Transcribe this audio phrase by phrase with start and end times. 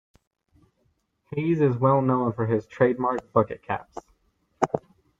[1.29, 3.99] Hayes is well known for his trademark bucket caps.